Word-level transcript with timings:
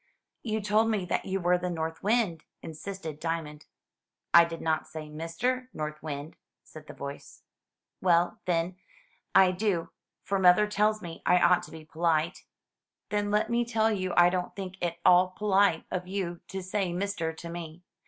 "You 0.41 0.61
told 0.61 0.89
me 0.89 1.05
that 1.05 1.25
you 1.25 1.39
were 1.39 1.59
the 1.59 1.69
North 1.69 2.01
Wind," 2.01 2.43
insisted 2.63 3.19
Dia 3.19 3.43
mond. 3.43 3.67
"I 4.33 4.45
did 4.45 4.59
not 4.59 4.87
say 4.87 5.09
Mister 5.09 5.69
North 5.73 6.01
Wind," 6.01 6.37
said 6.63 6.87
the 6.87 6.95
voice. 6.95 7.43
"Well, 8.01 8.39
then, 8.45 8.77
I 9.35 9.51
do; 9.51 9.91
for 10.23 10.39
mother 10.39 10.65
tells 10.65 11.03
me 11.03 11.21
I 11.23 11.37
ought 11.37 11.61
to 11.69 11.71
be 11.71 11.85
polite." 11.85 12.45
"Then 13.09 13.29
let 13.29 13.51
me 13.51 13.63
tell 13.63 13.91
you 13.91 14.11
I 14.17 14.31
don't 14.31 14.55
think 14.55 14.77
it 14.81 14.85
at 14.93 14.97
all 15.05 15.35
polite 15.37 15.85
of 15.91 16.07
you 16.07 16.41
to 16.47 16.63
say 16.63 16.91
Mister 16.91 17.31
to 17.33 17.49
me. 17.49 17.83